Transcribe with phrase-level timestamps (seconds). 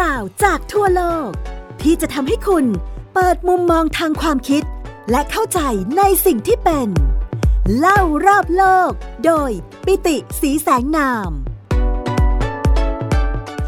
[0.00, 1.30] ราวจากทั่วโลก
[1.82, 2.64] ที่จะทำให้คุณ
[3.14, 4.62] เปิดมุมมองทางความคิด
[5.10, 5.60] และเข้าใจ
[5.98, 6.88] ในสิ่งที่เป็น
[7.78, 8.90] เล่ารอบโลก
[9.26, 9.50] โดย
[9.86, 11.30] ปิติสีแสงนาม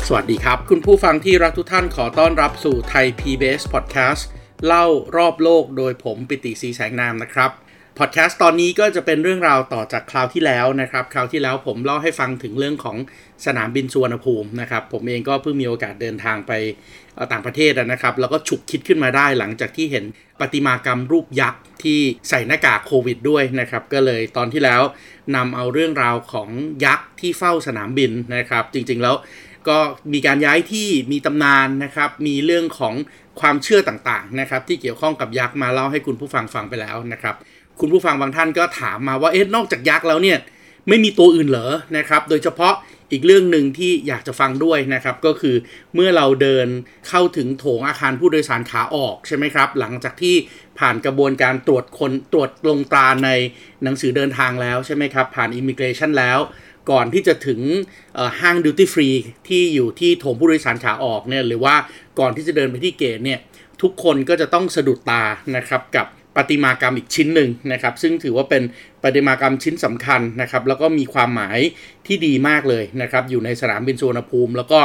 [0.07, 4.23] สวัสดีครับ คุณผู้ฟังที่รักทุกท่านขอต้อนรับสู่ไทย PBS Podcast
[4.67, 4.87] เล่า
[5.17, 7.51] รอบโลกโดยผมปิติสีแสงนามนะครับ
[7.99, 12.97] พอดแคสต์ตอนนี้ก็จะเป็นเรื่องราวต่อจากคราวที่แล้วนะครับ คราวที่แล้วผมเล่าให้ฟังถึงเรื่องของ
[13.47, 16.53] สนามบินสุวรรณภูมินะครับ ผมเองก็เพิ่งมีโอกาสเดินทางไป
[17.33, 20.05] ต่างประเทศนะครับ แล้วก็ฉุกคิดขึ้นมาได้หลังจากที่เห็น
[20.41, 24.83] ประติมากรรมรูปยักษ์ที่ใส่หน้ากากโควิดด้วยนะครับ ก็เลยตอนที่แล้ว
[25.37, 26.49] นำเอาเรื่องราวของ
[26.85, 29.15] ยักษ์ที่เฝ้าสนามบินนะครับ จริงๆแล้ว
[29.69, 29.79] ก็
[30.13, 32.95] มีการย้ายที่มีตำนานนะครับ มีเรื่องของ
[33.41, 37.37] ความเชื่อต่างๆนะครับ ที่เกี่ยวข้องกับยักษ์มาเล่าให้คุณผู้ฟังฟังไปแล้วนะครับ
[37.81, 40.39] คุณผู้ฟังบางท่านก็ถามมาว่าเอ๊ะนอกจากยักษ์แล้วเนี่ย
[40.89, 42.75] ไม่มีตัวอื่นเหรอนะครับ โดยเฉพาะ
[43.13, 45.57] อีกเรื่องหนึ่งที่อยากจะฟังด้วยนะครับ ก็คือ
[45.95, 46.69] เมื่อเราเดิน
[47.09, 50.35] เข้าถึงโถงอาคารผู้โดยสารขาออกใช่ไหมครับ หลังจากที่
[50.79, 53.31] ผ่านกระบวนการตรวจคนตรวจลงตราใน
[53.83, 56.39] หนังสือเดินทางแล้วใช่ไหมครับ ผ่านอิมิเกรชันแล้ว
[56.91, 57.61] ก่อนที่จะถึง
[58.41, 59.09] ห้างดิวตี้ฟรี
[59.49, 61.75] ที่อยู่ที่โถงผู้โดยสารขาออกเนี่ยหรือว่า
[62.19, 63.39] ก่อนที่จะเดินไปที่เกตเนี่ย
[63.83, 65.23] ทุกคนก็จะต้องสะดุดตา
[65.57, 66.07] นะครับกับ
[66.39, 68.63] ประติมากรรมอีกชิ้นหนึ่งนะครับ ซึ่งถือว่าเป็น
[69.03, 71.59] ประติมากรรมชิ้นสำคัญนะครับ แล้วก็มีความหมาย
[72.07, 74.79] ที่ดีมากเลยนะครับ อยู่ในสนามบินสุวรรณภูมิ แล้วก็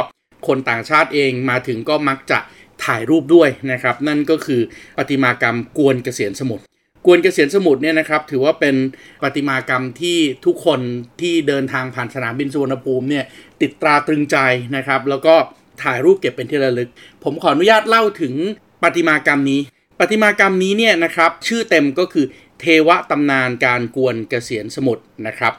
[0.46, 2.38] คนต่างชาติเองมาถึงก็มักจะ
[2.84, 4.60] ถ่ายรูปด้วยนะครับ นั่นก็คือ
[4.98, 6.64] ประติมากรรมกวนเกษียณสมุทร
[7.06, 8.76] กวนเกษียณสมุทรเนี่ยนะครับ ถือว่าเป็น
[9.22, 10.80] ประติมากรรมที่ทุกคน
[11.20, 13.24] ที่เดินทางผ่านสนามบินสุวรรณภูมิเนี่ย
[13.60, 14.36] ติดตราตรึงใจ
[14.76, 15.34] นะครับ แล้วก็
[15.82, 16.90] ถ่ายรูปเก็บเป็นที่ระลึก
[17.24, 18.34] ผมขออนุญาตเล่าถึง
[18.82, 19.60] ประติมากรรมนี้
[20.00, 22.26] ปฏิมากรรมนี้เนี่ยนะครับชื่อเต็มก็คือ
[22.60, 25.52] เทวตำนานการกวนเกษียณสมุทรนะครับ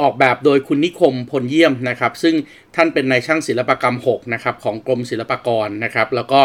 [0.00, 2.34] ออกแบบโดยคุณนิคมพลเยี่ยมนะครับ ซึ่ง
[2.74, 6.40] ท่านเป็นนายช่างศิลปกรรม6นะครับของกรมศิลปากรนะครับ แล้วก็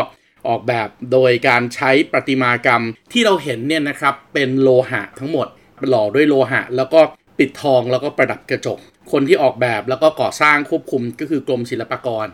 [0.47, 5.47] ออกแบบโดยการใช้ประติมากรรมที่เราเห็นเนี่ยนะครับเป็นโลหะทั้งหมด
[5.89, 6.99] หล่อด้วยโลหะ แล้วก็
[7.39, 8.79] ปิดทองแล้วก็ประดับกระจก
[9.11, 12.27] คนที่ออกแบบแล้วก็ก่อสร้างควบคุมก็คือกรมศิลปากร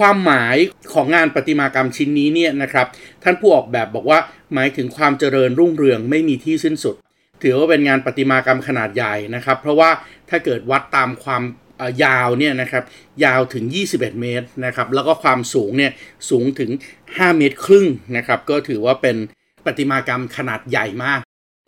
[0.00, 0.56] ความหมาย
[0.92, 2.86] ของงานประติมากรรมชิ้นนี้เนี่ยนะครับ
[3.22, 4.18] ท่านผู้ออกแบบบอกว่า
[4.54, 6.96] หมายถึงความเจริญรุ่งเรืองไม่มีที่สิ้นสุด
[7.42, 9.90] ถือว่าเป็นงานประติมากรรมขนาดใหญ่นะครับ เพราะว่า
[10.30, 11.42] ถ้าเกิดวัดตามความ
[12.04, 12.84] ยาวเนี่ยนะครับ
[13.24, 15.92] ยาวถึง 21 เมตรนะครับแล้วก็ความสูงเนี่ย
[16.30, 16.70] สูงถึง
[17.04, 17.86] 5 เมตรครึ่ง
[18.16, 19.16] นะครับก็ถือว่าเป็น
[19.64, 21.20] ประติมากรรมขนาดใหญ่มาก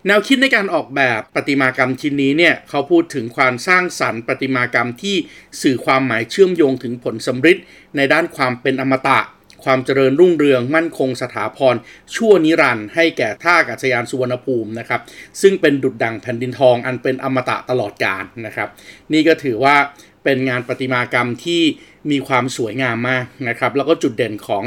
[0.09, 5.17] แนวคิดในการออกแบบประติมากรรมชิ้นนี้เนี่ยเขาพูดถึงความสร้างสรรค์ประติมากรรมที่
[5.63, 7.65] สื่อความหมายเชื่อมโยงถึงผลสำฤทธิ์
[7.97, 9.21] ในด้านความเป็นอมตะ
[9.65, 11.77] ความเจริญรุ่งเรืองมั่นคงสถาพร
[12.15, 15.01] ชั่วนิรันดร์ให้แก่ท่าอากาศยานสุวรรณภูมินะครับ
[15.43, 18.69] ซึ่งเป็นดุจดังแผ่นดินทองอันเป็นอมตะตลอดกาลนะครับ
[19.13, 19.77] นี่ก็ถือว่า
[20.25, 21.63] เป็นงานประติมากรรมที่
[22.11, 24.65] มีความสวยงามมากนะครับ แล้วก็จุดเด่นของ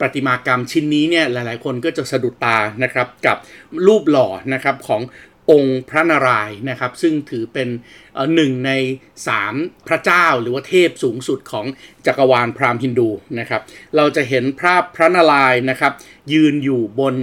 [0.00, 3.36] ประติมากรรมชิ้นนี้เนี่ยหลายๆ คนก็จะสะดุดตานะครับกับ
[3.86, 5.02] รูปหล่อนะครับของ
[5.50, 7.68] องค์พระนารายณ์นะครับซึ่งถือเป็น
[8.34, 8.72] หนึ่งใน
[9.30, 11.66] 3 พระเจ้าหรือว่าเทพสูงสุดของ
[12.06, 13.60] จักรวาลพราหมณ์ฮินดูนะครับ
[13.96, 15.92] เราจะเห็นภาพพระนารายณ์นะครับ
[16.32, 17.14] ยืนอยู่บน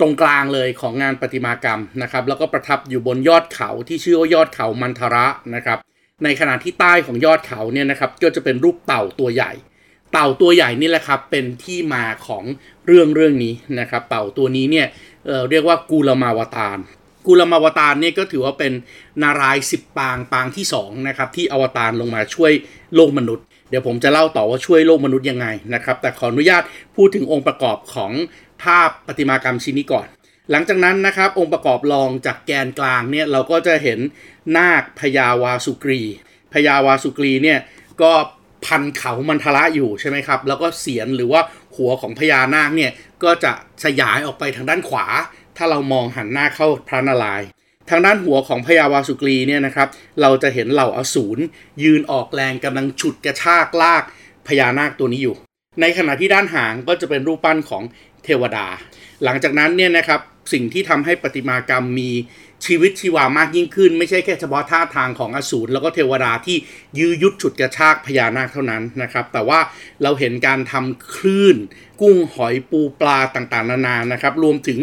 [0.00, 5.78] ตรงกลางเลยของงานประติมากรรมนะครับแล้วก็ประทับอยู่บนยอดเขาที่ชื่อว่ายอดเขามันทระนะครับ
[6.24, 9.52] ในขณะที่ใต้ของยอดเขาเนี่ยนะครับก็จะเป็นรูปเต่าตัวใหญ่
[10.12, 12.44] เต่าตัวใหญ่นี่แหละครับเป็นที่มาของ
[12.86, 14.86] เรื่องเรื่องนี้นะครับเต่าตัวนี้เนี่ย
[15.26, 16.78] เเรียกว่ากูลมาวตาร
[17.26, 18.72] กูลมาวตารเนี่ยก็ถือว่าเป็น
[19.22, 22.52] นารายสิบปางปางที่2นะครับที่อวตารลงมาช่วย
[22.94, 26.62] โลกมนุษย์ เดี๋ยวผมจะเล่าต่อว่าช่วยโลกมนุษย์ยังไงนะครับแต่ขออนุญาต
[26.96, 28.12] พูดถึงองค์ประกอบของ
[28.62, 30.06] ภาพประติมากรรมชิ้นนี้ก่อน
[30.50, 33.98] หลังจากนั้นนะครับองค์ประกอบรองจากแกนกลางเนี่ยเราก็จะเห็น
[34.56, 36.02] นาคพญาวาสุกรี
[36.52, 37.58] พญาวาสุกรีเนี่ย
[38.02, 38.12] ก็
[38.66, 41.40] พันเขามันทละอยู่ใช่ไหมครับ แล้วก็เสียนหรือว่า
[41.76, 42.92] หัวของพญานาคเนี่ย
[43.24, 43.52] ก็จะ
[43.84, 45.06] สยายออกไปทางด้านขวา
[45.56, 47.48] ถ้าเรามองหันหน้าเข้าพระนารายณ์
[47.90, 49.88] ทางด้านหัวของพญาวาสุกรีเนี่ยนะครับ
[50.20, 51.42] เราจะเห็นเหล่าอสูร
[51.82, 54.02] ยืนออกแรงกำลังฉุดกระชากลาก
[54.46, 55.36] พญานาคตัวนี้อยู่
[55.80, 57.82] ในขณะที่ด้านหางก็จะเป็นรูปปั้นของ
[58.24, 58.66] เทวดา
[59.24, 60.20] หลังจากนั้นเนี่ยนะครับ
[60.52, 62.10] สิ่งที่ทำให้ประติมากรรมมี
[62.66, 66.56] ชีวิตชีวามากยิ่งขึ้น ไม่ใช่แค่เฉพาะท่าทางของอสูรแล้วก็เทวดาที่
[66.98, 69.60] ยื้อยุดฉุดกระชากพญานาคเท่านั้นนะครับ แต่ว่า
[70.02, 71.56] เราเห็นการทำคลื่น
[72.00, 74.78] กุ้งหอยปูปลาต่างๆ นานานะครับ รวมถึง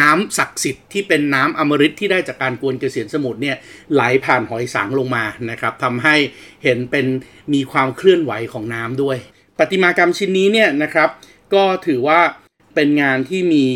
[0.00, 3.56] น้ำศักดิ์สิทธิ์ที่เป็นน้ำอมฤตที่ได้จากการกวนเกษียณสมุทรเนี่ย
[3.92, 6.16] ไหลผ่านหอยสังลงมานะครับทำให้
[6.64, 7.06] เห็นเป็น
[7.52, 9.16] มีความเคลื่อนไหวของน้ำด้วย
[9.58, 11.08] ประติมากรรมชิ้นนี้เนี่ยนะครับ
[11.54, 12.20] ก็ถือว่า
[12.74, 13.66] เป็นงานที่มี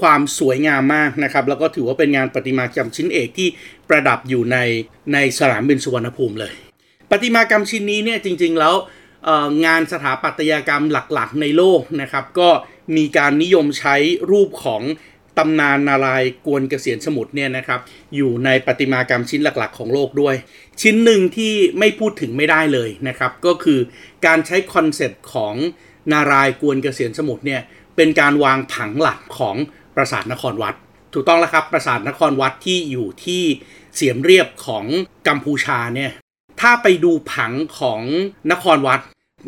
[0.00, 3.48] ความสวยงามมากนะครับ แล้วก็ถือว่าเป็นงานประติมากรรมชิ้นเอกที่
[3.88, 4.58] ประดับอยู่ใน
[5.12, 6.54] ในสนามบินสุวรรณภูมิเลย
[7.10, 8.74] ประติมากรรมชิ้นนี้เนี่ยจริง ๆ แล้ว
[9.66, 12.48] งานสถาปัตยกรรมหลักๆ ในโลกนะครับ ก็
[12.96, 13.96] มีการนิยมใช้
[14.30, 14.82] รูปของ
[15.38, 17.80] ตำนานนารายณ์กวนเกษียรสมุทรเนี่ยนะครับ
[18.16, 20.34] อยู่ในประติมากรรมชิ้นหลักๆ ของโลกด้วย
[20.82, 23.78] ชิ้นหนึ่งที่ไม่พูดถึงไม่ได้เลยนะครับ ก็คือ
[24.26, 25.54] การใช้คอนเซปต์ของ
[26.12, 27.60] นารายณ์กวนเกษียรสมุทรเนี่ย
[27.98, 29.56] เป็นการวางผังหลักของ
[29.94, 30.74] ปราสาทนครวัด
[31.12, 33.42] ถูกต้องแล้วครับปราสาทนครวัดที่อยู่ที่
[33.96, 34.84] เสียมเรียบของ
[35.28, 36.12] กัมพูชาเนี่ย
[36.60, 38.00] ถ้าไปดูผังของ
[38.52, 39.00] นครวัด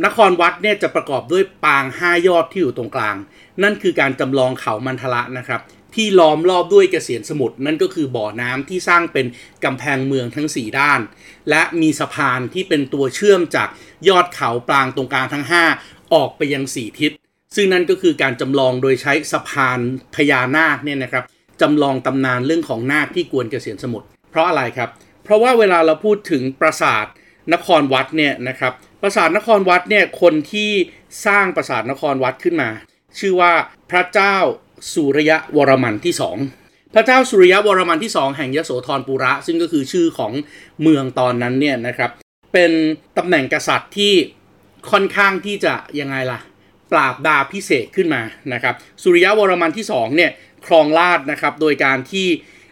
[0.05, 3.17] นครวัดเนี่ยจะประกอบด้วยปางห้ายอดที่อยู่ตรงกลาง
[3.63, 5.61] นั่นคือการจำลองเขามันทละนะครับ
[5.95, 9.27] ที่ล้อมรอบด้วยเกษียณสมุทรนั่นก็คือบ่อน้ำที่สร้างเป็น
[9.65, 11.01] กำแพงเมืองทั้ง 4 ด้าน
[11.51, 13.69] และมีสะพานที่เป็นตัวเชื่อมจาก
[14.09, 15.45] ยอดเขาปรางตรงกลางทั้ง
[15.79, 17.13] 5 ออกไปยัง 4 ทิศ
[17.57, 19.79] ซึ่งนั่นก็คือการจำลองโดยใช้สะพาน
[20.15, 21.25] พญานาคเนี่ยนะครับ
[21.63, 24.91] จำลองตำนานเรื่องของนาคที่กวนเกษียณสมุทรเพราะอะไรครับ
[25.25, 27.07] เพราะว่าเวลาเราพูดถึงปราสาท
[27.53, 30.71] นครวัดเนี่ยนะครับปราสาทนครวัดเนี่ยคนที่
[31.27, 32.71] สร้างปราสาทนครวัดขึ้นมา
[33.19, 33.53] ชื่อว่า
[33.91, 34.37] พระเจ้า
[34.93, 36.37] สุริยะวรมันที่สอง
[36.95, 40.33] พระเจ้าสุริยะวรมันที่สองแห่งยโสธรปุระ ซึ่งก็คือชื่อของ
[40.83, 42.11] เมืองตอนนั้นเนี่ยนะครับ
[42.53, 42.73] เป็น
[43.19, 44.13] ตำแหน่งกษัตริย์ที่
[44.91, 46.39] ค่อนข้างที่จะยังไงล่ะ
[46.93, 48.23] ปราบดาพิเศษขึ้นมา
[48.53, 50.31] นะครับสุริยะวรมันที่สองเนี่ย
[50.67, 52.29] ครองราชนะครับโดยการที่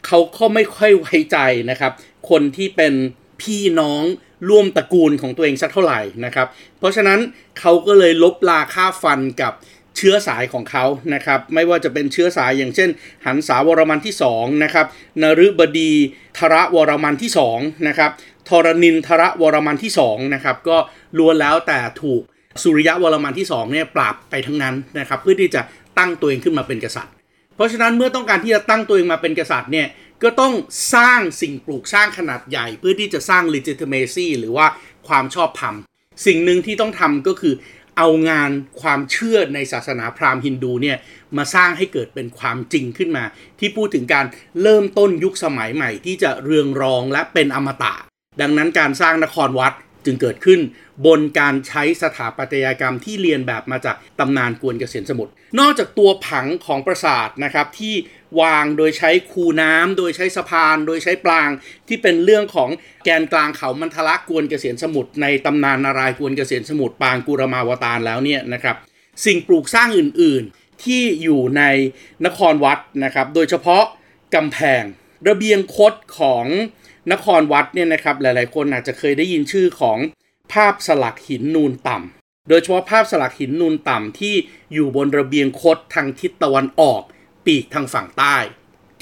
[0.07, 1.39] เขาก็ไม่ค่อยไว้ใจ
[1.71, 1.93] นะครับ
[2.31, 2.95] คนที่เป็น
[3.43, 4.03] พี่น้อง
[4.49, 6.47] ร่วมตระกูลของตัวเองสักเท่าไหร่นะครับ
[6.79, 7.19] เพราะฉะนั้น
[7.61, 9.53] เขาก็เลยลบลาค่าฟันกับ
[9.97, 12.89] เชื้อสายของเขานะครับ ไม่ว่าจะเป็นเชื้อสายอย่างเช่น
[13.27, 14.87] หันษาวรมันที่2นะครับ
[15.23, 15.93] นฤบดี
[16.39, 18.11] ทระวรมันที่2นะครับ
[18.49, 20.77] ทรนินทระวรมันที่2นะครับก็
[21.19, 22.23] ล้วนแล้วแต่ถูก
[22.63, 25.61] สุริยะวรมันที่2เนี่ยปราบไปทั้งนั้นนะครับเพื่อที่จะ
[25.99, 27.15] ตั้งตัวเองขึ้นมาเป็นกษัตริย์
[27.55, 29.87] เพราะฉะนั้นเมื่อต้องการที่จะตั้งตัวเองมาเป็นกษัตริย์เนี่ย
[30.23, 30.53] ก็ต้อง
[30.95, 34.67] สร้างสิ่งปลูกสร้างขนาดใหญ่ เพื่อที่จะสร้าง legitimacy หรือว่า
[35.09, 35.75] ความชอบธรรม
[36.27, 37.55] สิ่งหนึ่งที่ต้องทำก็คือ
[37.97, 38.51] เอางาน
[38.81, 40.97] ความเชื่อในศาสนาพราหมณ์ฮินดูเนี่ย
[41.37, 43.25] มาสร้างให้เกิดเป็นความจริงขึ้นมา
[43.59, 44.27] ที่พูดถึงการ
[44.63, 47.95] เริ่มต้นยุคสมัยใหม่ ที่จะเรืองรองและเป็นอมตะ
[48.41, 49.73] ดังนั้นการสร้างนครวัด
[50.05, 50.61] จึงเกิดขึ้น
[51.07, 57.95] บนการใช้สถาปัตยกรรมที่เรียนแบบมาจากตำนานกวนเกษียณสมุทร นอกจากตัวผังของปราสาทนะครับที่
[58.41, 61.51] วางโดยใช้คูน้ำโดยใช้สะพาน โดยใช้ปราง
[61.89, 62.71] ที่เป็นเรื่องของ
[63.05, 68.77] แกนกลางเขามันทละกกวนเกษียณสมุทรในตำนานนารายกวนเกษียณสมุทรปางกุรมาวตารแล้วเนี่ยนะครับ
[69.25, 71.63] สิ่งปลูกสร้างอื่นๆที่อยู่ใน
[72.27, 73.85] นครวัดนะครับโดยเฉพาะ
[74.35, 74.83] กำแพง
[75.29, 76.47] ระเบียงคดของ
[77.13, 79.99] นครวัดเนี่ยนะครับหลายๆ คนอาจจะเคยได้ยินชื่อของ
[80.53, 84.35] ภาพสลักหินนูนต่ำโดยเฉพาะภาพสลักหินนูนต่ำที่
[84.73, 87.03] อยู่บนระเบียงคดทางทิศตะวันออก
[87.47, 88.37] ปีกทางฝั่งใต้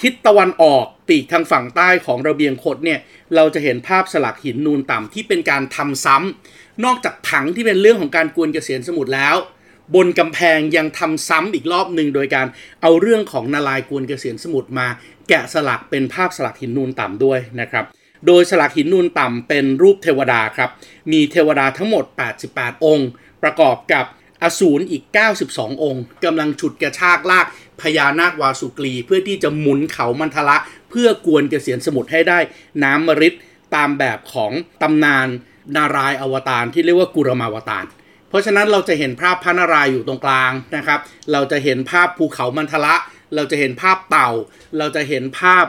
[0.02, 2.98] ทิศตะวันออกปีกทางฝั่งใต้ของระเบียงคดเนี่ย
[3.34, 9.36] เราจะเห็นภาพสลักหินนูนต่ำที่เป็นการทำซ้ำนอกจากผังที่เป็นเรื่องของการกวนเกษียณสมุทรแล้ว
[9.94, 12.46] บนกำแพงยังทำซ้ำอีกรอบหนึ่งโดยการ
[12.82, 14.86] เอาเรื่องของนาลายกวนเกษียณสมุทรมา
[15.28, 17.84] แกะสลักเป็นภาพสลักหินนูนต่ำด้วยนะครับ
[18.26, 20.70] โดยสลักหินนูนต่ำเป็นรูปเทวดาครับ
[21.12, 22.04] มีเทวดาทั้งหมด
[22.44, 23.08] 88 องค์
[23.42, 24.04] ประกอบกับ
[24.42, 25.02] อสูรอีก
[25.42, 27.46] 92 องค์กำลังฉุดกระชากลาก
[27.80, 30.56] พญานาควาสุกรี เพื่อที่จะหมุนเขามันทละ
[30.90, 32.38] เพื่อกวนเกษียณสมุทรให้ได้
[32.82, 33.34] น้ำมฤต
[33.74, 34.52] ตามแบบของ
[34.82, 35.28] ตำนาน
[35.76, 37.84] นารายอวตารที่เรียกว่ากุรมาวตาร
[38.36, 41.00] ราะฉะนั้นเราจะเห็นภาพพระนารายอยู่ตรงกลางนะครับ
[41.32, 42.94] เราจะเห็นภาพภูเขามันทละ
[43.34, 44.30] เราจะเห็นภาพเต่า
[44.78, 45.64] เราจะเห็นภาพ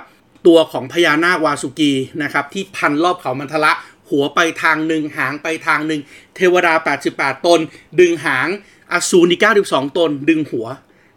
[0.47, 1.93] ตัวของพญานาควาสุกี
[2.23, 3.71] นะครับที่พันรอบเขามันทละ
[4.09, 6.01] หัวไปทางหนึ่งหางไปทางหนึ่ง
[6.35, 6.73] เทวดา
[7.09, 7.59] 88 ตน
[7.99, 8.47] ดึงหาง
[8.91, 10.67] อสูรอีก92 ตน ดึงหัว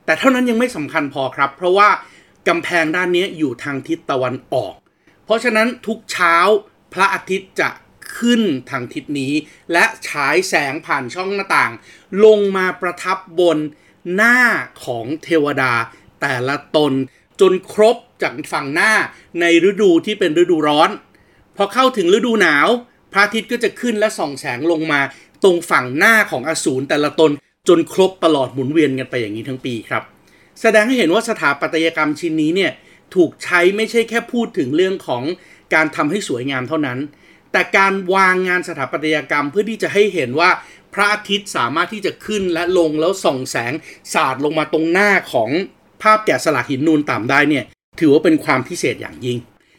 [0.04, 1.88] แต่เท่านั้นยังไม่สำคัญพอครับ เพราะว่า
[2.49, 4.75] กำแพงด้านนี้อยู่ทางทิศตะวันออก
[5.25, 6.37] เพราะฉะนั้นทุกเช้า
[6.92, 7.69] พระอาทิตย์จะ
[8.19, 9.33] ขึ้นทางทิศนี้
[9.73, 11.73] และฉายแสงผ่านช่องหน้าต่าง
[12.25, 13.59] ลงมาประทับบน
[14.14, 14.38] หน้า
[14.85, 15.73] ของเทวดา
[16.21, 16.93] แต่ละตน
[17.40, 18.93] จนครบจากฝั่งหน้า
[19.40, 20.90] ในฤดูที่เป็นฤดูร้อน
[21.57, 22.69] พอเข้าถึงฤดูหนาว
[23.12, 25.00] พระอาทิตย์ก็จะขึ้นและส่องแสงลงมา
[25.43, 27.31] ตรงฝั่งหน้าของอสูรแต่ละตน
[27.69, 30.02] จนครบตลอดหมุนเวียนกันไปอย่างนี้ทั้งปีครับ
[30.61, 32.73] แสดงให้เห็นว่าสถาปัตยกรรมชิ้นนี้เนี่ย
[33.14, 35.23] ถูกใช้ไม่ใช่แค่พูดถึงเรื่องของ
[35.75, 36.99] การทำให้สวยงามเท่านั้น
[37.52, 40.50] แต่การวางงานสถาปัตยกรรมเพื่อที่จะให้เห็นว่า
[40.95, 43.73] พระอาทิตย์สามารถที่จะขึ้นและลงแล้วส่องแสง
[44.14, 45.50] สาดลงมาตรงหน้าของ
[46.02, 47.64] ภาพแกะสลักหินนูนต่ำได้เนี่ย
[48.00, 49.38] ถือว่าเป็นความพิเศษอย่างยิ่ง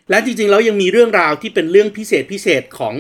[0.10, 2.96] และจริงๆแล้วยังมีเรื่องราวที่เป็นเรื่องพิเศษพิเศษของ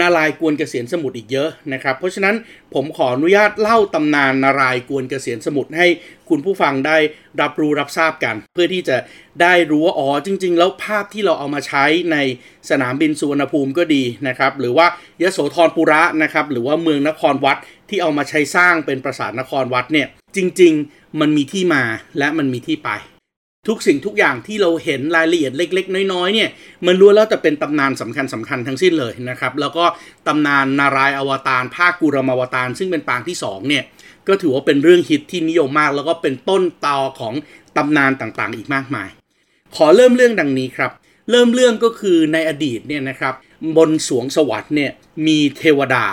[0.00, 2.34] นารายกวนเกษียณสมุทรอีกเยอะนะครับ เพราะฉะนั้น
[2.74, 5.86] ผมขออนุญาตเล่าตำนานนารายกวนเกษียณสมุทรให้
[6.28, 6.96] คุณผู้ฟังได้
[7.40, 8.96] รับรู้รับทราบกัน เพื่อที่จะ
[9.42, 12.16] ได้รู้ว่าอ๋อจริง ๆ แล้วภาพที่เราเอามาใช้ใน
[12.70, 14.86] สนามบินสุวรรณภูมิก็ดีนะครับหรือว่า
[15.22, 17.56] ยโสธรปุระนะครับหรือว่าเมืองนครวัด
[17.88, 21.82] ที่เอามาใช้สร้างเป็นปราสาทนครวัดเนี่ยจริง ๆ มันมีที่มา
[22.18, 22.90] และมันมีที่ไป
[23.68, 26.50] ทุกสิ่งทุกอย่างที่เราเห็นรายละเอียดเล็ก ๆ น้อยๆเนี่ย
[26.86, 29.84] มันล้วนแล้วแต่เป็นตำนานสำคัญสำคัญทั้งสิ้นเลยนะครับแล้วก็
[30.26, 33.84] ตำนานนารายอวตารภาคกุรมอวตารซึ่งเป็นปางที่2เนี่ย
[34.28, 37.34] ก็ถือว่าเป็นเรื่องฮิตที่นิยมมาก แล้วก็เป็นต้นตอของ
[37.76, 39.08] ตำนานต่างๆ อีกมากมาย
[39.76, 40.90] ขอเริ่มเรื่องดังนี้ครับ
[41.30, 43.34] เริ่มเรื่องก็คือในอดีตเนี่ยนะครับ
[43.76, 44.92] บนสวงสวรรค์เนี่ย
[45.26, 46.06] มีเทวดา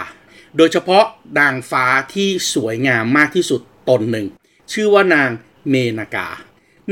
[0.57, 1.05] โดยเฉพาะ
[1.39, 4.27] นางฟ้าที่สวยงามมากที่สุดตนหนึ่ง
[4.73, 5.29] ชื่อว่านาง
[5.69, 6.27] เมนากา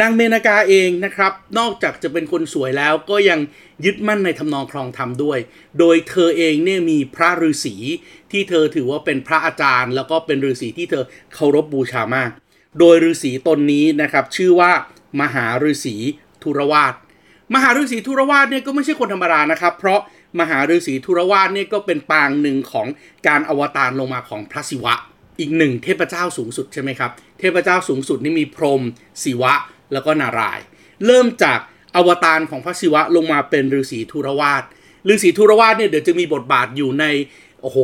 [0.01, 3.39] นางเมนากาเองนะครับ นอกจากจะเป็นคนสวยแล้วก็ยัง
[3.85, 5.39] ยึดมั่นในทำนองครองธรรมด้วย
[5.79, 7.75] โดยเธอเองเนี่ยมีพระฤาษี
[8.31, 12.29] ที่เธอถือว่าเป็นพระอาจารย์ แล้วก็เป็นฤาษีที่เธอเคารพบบูชามาก
[12.79, 14.71] โดยฤาษีตนนี้นะครับชื่อว่า
[15.21, 15.95] มหาฤาษี
[16.43, 16.93] ทุรวาส
[17.53, 19.99] มหาฤาษีทุรวาสเนี่ยก็ไม่ใช่คนธรรมดานะครับ เพราะ
[20.39, 22.87] มหาฤาษีทุรวาสเนี่ยก็เป็นปางหนึ่งของ
[23.27, 24.95] การอวตารลงมาของพระศิวะ
[25.39, 28.81] อีกหนึ่งเทพเจ้าสูงสุดใช่ไหมครับ เทพเจ้าสูงสุดนี่มีพรหม
[29.23, 29.53] ศิวะ
[29.93, 30.59] แล้วก็นาราย
[31.05, 31.59] เริ่มจาก
[31.95, 34.63] อวตารของพระศิวะลงมาเป็นฤาษีธุรวาส
[35.11, 37.05] ฤาษีธุรวาสเนี่ยเดี๋ยวจะมีบทบาทอยู่ใน
[37.61, 37.79] โอ้โห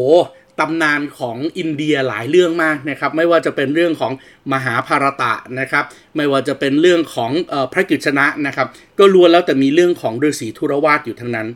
[0.60, 4.12] ตำนานของอินเดียหลายเรื่องมากนะครับไม่ว่าจะเป็นเรื่องของ
[4.54, 5.84] มหาภารตะนะครับ
[6.16, 8.68] ไม่ว่าจะเป็นเรื่องของออพระกฤษณะนะครับ
[9.00, 11.48] ก็ล้วนแล้วแต่มีเรื่องของฤาษีธุรวาสอยู่ทั้งนั้น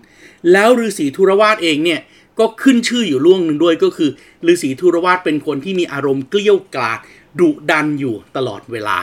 [0.51, 1.99] แล้วฤาษีธุรวาสเองเนี่ย
[2.39, 4.09] ก็ขึ้นชื่ออยู่ล่วงหนึ่งด้วยก็คือ
[4.51, 6.99] ฤาษีธุรวาสเป็นคนที่มีอารมณ์เกลี้ยกล่อม
[7.39, 8.99] ดุดันอยู่ตลอดเวลา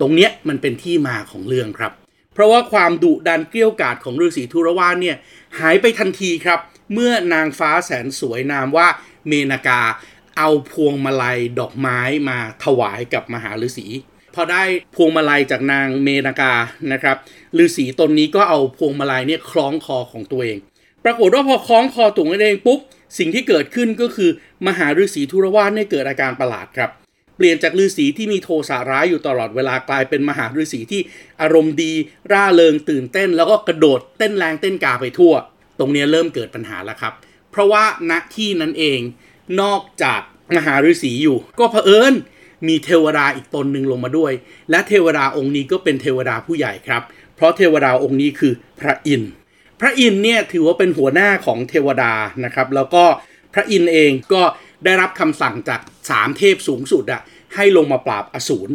[0.00, 1.92] ตรงเนี้ยมันเป็นที่มาของเรื่องครับ
[2.34, 5.16] เพราะว่าความดุดันเกลี้ยกาดของฤาษีทุรวาเนี่ย
[5.58, 6.60] หายไปทันทีครับ
[6.92, 8.88] เมื่อนางฟ้าแสนสวยนามว่า
[9.28, 9.80] เมนากา
[10.38, 13.86] เอาพวงมาลัยดอกไม้มาถวายกับมหาฤาษี
[14.34, 14.62] พอได้
[14.94, 16.54] พวงมาลัยจากนางเมนากา
[16.92, 17.16] นะครับ
[17.64, 20.58] ฤาษีตนนี้ก็เอาพวงมาลัยเนี่ยคล้องคอของตัวเอง
[21.04, 22.80] ปรากฏว่าพอคล้องคอตัวเองปุ๊บ
[23.18, 24.30] สิ่งที่เกิดขึ้นก็คือ
[24.66, 26.90] มหาฤาษีทุรวาเนี่ยเกิดอาการประหลาดครับ
[27.40, 31.00] ปลี่ยนจากฤาษีที่มีโทสะร้ายอยู่ตลอดเวลากลายเป็นมหาฤาษีที่
[31.40, 31.92] อารมณ์ดี
[32.32, 35.32] ร่าเริงตื่นเต้น แล้วก็กระโดดเต้นแรงเต้นกาไปทั่ว
[35.78, 37.12] ตรงนี้เริ่มเกิดปัญหาแล้วครับ
[37.50, 39.00] เพราะว่าณที่นั้นเอง
[39.60, 40.20] นอกจาก
[40.56, 42.14] มหาฤาษีอยู่ ก็เผอิญ
[42.68, 44.32] มีเทวดาอีกตนหนึ่งลงมาด้วย
[44.70, 47.02] และเทวดาองค์นี้ก็เป็นเทวดาผู้ใหญ่ครับ
[47.36, 49.30] เพราะเทวดาองค์นี้คือพระอินทร์
[49.80, 52.12] พระอินทร์เนี่ยถือว่าเป็นหัวหน้าของเทวดา
[52.44, 53.04] นะครับ แล้วก็
[53.54, 54.42] พระอินทร์เองก็
[54.84, 57.22] ได้รับคำสั่งจากสามเทพสูงสุดอะ
[57.54, 58.74] ให้ลงมาปราบอสูร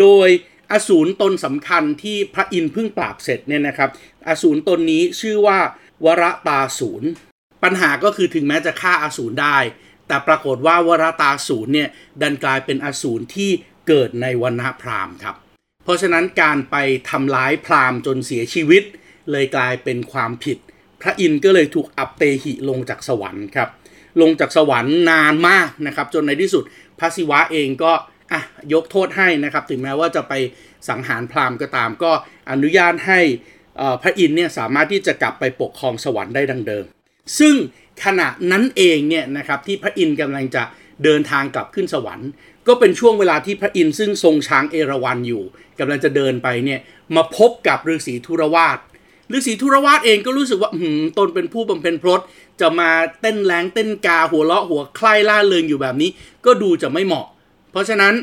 [0.00, 0.28] โดย
[0.72, 3.90] อสูรตนสำคัญที่พระอินทร์เพิ่งปราบเสร็จเนี่ยนะครับ
[4.28, 5.58] อสูรตนนี้ชื่อว่า
[6.04, 7.06] วรตาสูร
[7.62, 9.58] ปัญหาก็คือถึงแม้จะฆ่าอสูรได้
[10.06, 11.88] แต่ปรากฏว่าวรตาสูรเนี่ย
[12.22, 13.50] ดันกลายเป็นอสูรที่
[13.88, 15.36] เกิดในวันณพราหมณ์ครับ
[15.84, 16.76] เพราะฉะนั้นการไป
[17.10, 18.82] ทำร้ายพราหมณ์จนเสียชีวิต
[19.30, 20.58] เลยกลายเป็นความผิด
[21.00, 23.68] พระอินทร์ก็เลยถูกอัปเตหิลงจากสวรรค์ครับ
[24.20, 26.64] ลงจากสวรรค์นานมากนะครับ จนในที่สุด
[26.98, 27.92] พระศิวะเองก็
[28.32, 30.32] อะยกโทษให้นะครับ ถึงแม้ว่าจะไป
[30.88, 32.12] สังหารพราหมณ์ก็ตาม ก็
[32.50, 33.20] อนุญาตให้
[34.02, 36.84] พระอินทร์เนี่ยสามารถที่จะกลับไปปกครองสวรรค์ได้ดังเดิม
[37.38, 37.54] ซึ่ง
[38.04, 40.62] ขณะนั้นเองเนี่ยนะครับที่พระอินทร์กำลังจะ
[41.04, 42.28] เดินทางกลับขึ้นสวรรค์
[42.68, 45.42] ก็เป็นช่วงเวลาที่พระอินทร์ซึ่งทรงช้างเอราวัณอยู่
[45.78, 46.80] กำลังจะเดินไปเนี่ย
[47.16, 48.78] มาพบกับฤาษีธุรวาส
[49.36, 52.20] ฤาษีธุรวาสเองก็รู้สึกว่าหืมตนเป็นผู้บำเพ็ญพรต
[52.60, 56.10] จะมาเต้นแรงเต้นกาหัวเราะหัวใคร่ล่าเริงอยู่แบบนี้
[56.46, 57.26] ก็ดูจะไม่เหมาะ
[57.72, 58.14] เพราะฉะนั้น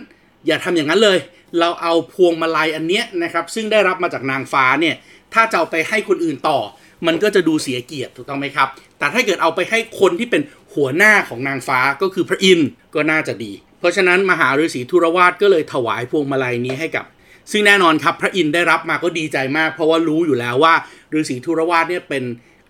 [0.45, 1.17] อย่าทำอย่างนั้นเลย
[1.59, 4.95] เราเอาพวงมาลัยอันเนี้ยนะครับ ซึ่งได้รับมาจากนางฟ้าเนี่ย
[5.33, 6.59] ถ้าจะเอาไปให้คนอื่นต่อ
[7.07, 10.41] มันก็จะดูเสียเกียรติถูกต้องไหมครับ แต่ถ้าเกิดเอาไปให้คนที่เป็น
[10.73, 17.05] หัวหน้าของนางฟ้าก็คือพระอินทร์ก็น่าจะดี เพราะฉะนั้นมหาฤาษีธุรวาสก็เลยถวายพวงมาลัยนี้ให้กับ
[17.51, 20.73] ซึ่งแน่นอนครับพระอินทร์ได้รับมาก็ดีใจมาก เพราะว่ารู้อยู่แล้วว่า
[21.13, 22.23] ฤาษีธุรวาสเนี่ยเป็น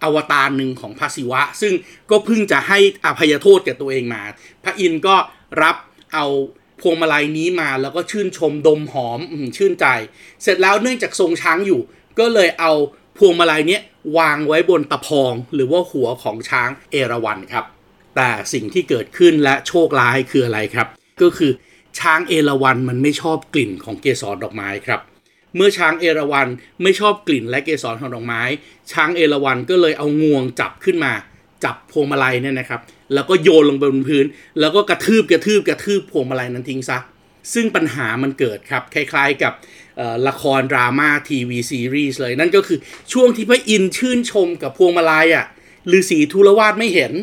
[0.04, 1.74] อวตารหนึ่งของพระศิวะ ซึ่ง
[2.10, 4.22] ก็เพิ่งจะให้อภัยโทษแก่ตัวเองมา
[4.64, 5.16] พระอินทร์ก็
[5.62, 5.76] รับ
[6.14, 6.26] เอา
[6.82, 9.86] พวงมาลัยนี้มาแล้วก็ชื่นชมดมหอมอชื่นใจ
[10.44, 11.82] เสร็จแล้วเนื่องจากทรงช้างอยู่
[12.20, 12.72] ก็เลยเอา
[13.18, 13.80] พวงมาลัยนี้
[14.18, 17.66] วางไว้บนตะพอง หรือว่าหัวของช้างเอราวัณครับ
[18.16, 20.88] แต่สิ่งที่เกิดขึ้นและโชคร้ายคืออะไรครับ
[21.22, 21.52] ก็คือ
[22.00, 25.02] ช้างเอราวัณมันไม่ชอบกลิ่นของเกสรดอกไม้ครับ
[25.56, 26.48] เมื่อช้างเอราวัณ
[26.84, 28.42] ไม่ชอบกลิ่นและเกสรของดอกไม้
[28.92, 31.14] ช้างเอราวัณก็เลยเอางวงจับขึ้นมา
[31.64, 32.82] จับพวงมาลัยเนี่ยนะครับ
[33.14, 34.26] แล้วก็โยนลงบนพื้น
[34.60, 36.98] แล้วก็กระทืบกระทืบกระทืบพวงมาลัยนั้นทิ้งซะ
[37.54, 39.54] ซึ่งปัญหามันเกิดครับ คล้ายๆกับ
[40.28, 42.80] ละครดราม่าทีวีซีรีส์เลย นั่นก็คือ
[43.14, 45.46] ช่วงที่พระอินทร์ชื่นชมกับพวงมาลัยอะ่ะ
[45.98, 47.14] ฤาษีทุลวาดไม่เห็น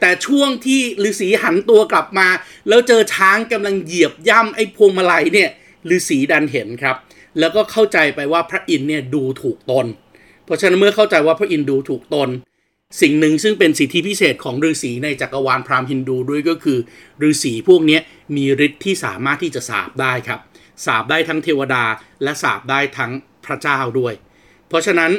[0.00, 2.28] แต่ช่วงที่ฤาษีหันตัวกลับมา
[2.68, 5.50] แล้วเจอช้างกำลังเหยียบย่ำไอ้พวงมาลัยเนี่ย
[5.96, 6.96] ฤาษีดันเห็นครับ
[7.38, 9.86] แล้วก็เข้าใจไปว่าพระอินทร์เนี่ยดูถูกตน
[10.44, 12.28] เพราะฉะนั้นเมื่อเข้าใจว่าพระอินทร์ดูถูกตน
[13.00, 16.78] สิ่งหนึ่งซึ่งเป็นสิทธิพิเศษของฤาษีในจักรวาลพราหมณ์ฮินดูด้วยก็คือ
[17.28, 17.98] ฤาษีพวกนี้
[18.36, 20.40] มีฤทธิ์ที่สามารถที่จะสาบได้ครับ
[20.86, 21.84] สาบได้ทั้งเทวดา
[22.22, 23.10] และสาบได้ทั้ง
[23.44, 24.14] พระเจ้าด้วย
[24.68, 25.12] เพราะฉะนั้น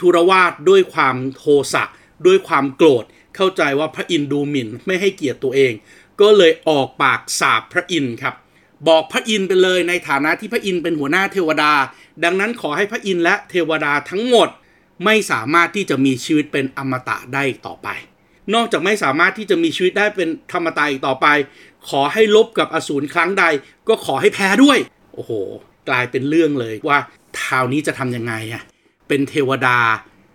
[0.00, 1.84] ทุรวาดด้วยความโทสะ
[2.26, 3.04] ด้วยความโกรธ
[3.36, 5.72] เข้าใจว่าพระอินทร์ดูหมิ่นไม่ให้เกียรติตัวเอง
[6.20, 8.34] ก็เลยออกปากสาบพระอินทร์ครับ
[8.88, 11.72] บอกพระอินทร์ไปเลยในฐานะที่พระอินทร์เป็นหัวหน้าเทวดา
[12.24, 14.48] ดังนั้นขอให้พระอินทร์และเทวดาทั้งหมด
[15.04, 17.88] ไม่สามารถที่จะมีชีวิตเป็นอมตะได้ต่อไป
[18.54, 21.26] นอกจากไม่สามารถที่จะมีชีวิตได้เป็นธรรมตาอีกต่อไป
[21.88, 23.44] ขอให้ลบกับอสูรครั้งใด
[23.88, 24.78] ก็ขอให้แพ้ด้วย
[25.14, 25.32] โอ้โห
[25.88, 26.98] กลายเป็นเรื่องเลยว่า
[27.40, 28.62] ทาวนี้จะทำยังไงอะ
[29.08, 29.78] เป็นเทวดา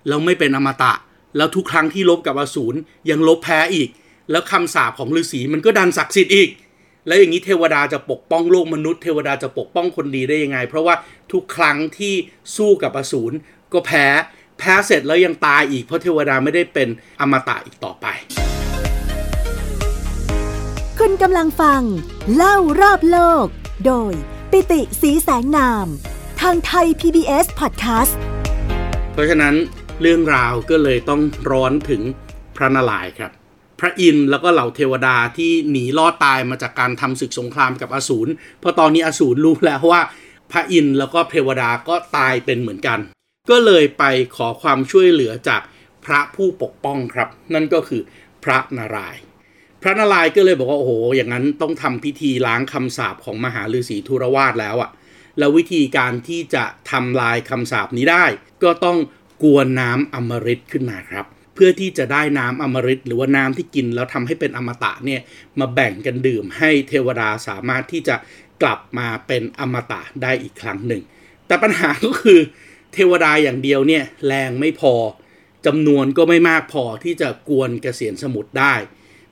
[0.08, 0.94] แล้วไม่เป็นอมตะ
[1.38, 2.78] แล้วทุกครั้งที่ลบกับอสูร
[3.10, 3.90] ยังลบแพ้อีก
[4.32, 6.50] แล้วคำสาปของฤาษีมันก็ดันศักดิ์สิทธิ์อีก
[7.08, 10.96] แล้วอย่างนี้เทวดาจะปกป้องโลกมนุษย์เทวดาจะปกป้องคนดีได้ยังไง เพราะว่า
[11.32, 12.14] ทุกครั้งที่
[12.56, 13.36] สู้กับอสูร
[13.74, 14.06] ก็แพ้
[14.60, 16.90] แพ้เสร็จแล้วยังตายอีกเพราะเทวดาไม่ได้เป็น
[17.22, 18.06] อมตะอีกต่อไป
[21.00, 21.82] คุณกำลังฟัง
[22.36, 23.46] เล่ารอบโลก
[23.86, 24.14] โดย
[24.52, 25.88] ปิติสีแสงนาม
[26.42, 28.16] ทางไทย PBS Podcast
[29.14, 29.56] เพราะฉะนั้น
[30.02, 31.22] เรื่องราวก็เลยต้อง
[31.52, 32.02] ร้อนถึง
[32.56, 33.32] พระนารายณ์ครับ
[33.80, 40.02] พระอินทร์แล้วก็เหล่าเทวดาที่หนีรอดตายมาจากการทำศึกสงครามกับอสูรเพราะตอนนี้อสูรรู้แล้วว่า
[40.52, 43.00] พระอินทร์แล้วก็เทวดาก็ตายเป็นเหมือนกัน
[43.50, 44.04] ก็เลยไป
[44.36, 45.62] ขอความช่วยเหลือจาก
[46.06, 48.02] พระผู้ปกป้องครับ นั่นก็คือ
[48.44, 49.24] พระนารายณ์
[49.82, 54.92] พระนารายณ์ก็เลยบอกว่าโอ้โห อย่างนั้นต้องทำพิธีล้างคำสาปของมหาฤาษีธุรวาสแล้วอะ่ะ
[55.40, 58.26] แล้ววิธีการที่จะทำลายคำสาปนี้ได้
[58.64, 58.98] ก็ต้อง
[59.44, 61.26] กวนน้ำอมฤตขึ้นมาครับ
[61.56, 65.22] เพื่อที่จะได้น้ำอมฤตหรือว่าน้ำที่กินแล้วทำให้เป็นอมตะเนี่ย
[65.60, 68.16] มาแบ่งกันดื่มให้เทวดาสามารถที่จะ
[68.62, 71.02] กลับมาเป็นอมตะได้อีกครั้งหนึ่ง
[71.48, 72.40] แต่ปัญหาก็คือ
[72.94, 74.94] เทวดาอย่างเดียวเนี่ยแรงไม่พอ
[75.66, 78.74] จำนวนก็ไม่มากพอที่จะกวนเกษียณสมุทรได้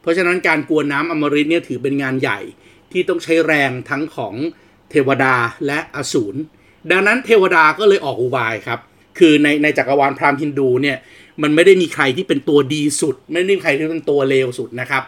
[0.02, 2.40] เพราะฉะนั้นการกวนน้ำอมฤตเนี่ยถือเป็นงานใหญ่
[2.92, 4.36] ที่ต้องใช้แรงทั้งของ
[4.92, 5.36] เทวดา
[5.68, 6.40] และอสูร
[6.92, 8.80] ดังนั้นเทวดาก็เลยออกอุบายครับ
[9.20, 10.98] คือในในจักรวาลพราหมณ์ฮินดูเนี่ย
[11.42, 15.04] มันไม่ได้มีใครที่เป็นตัวดีสุด ไม่ได้มีใครที่เป็นตัวเลวสุดนะครับ